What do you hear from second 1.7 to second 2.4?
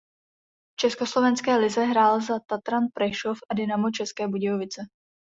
hrál za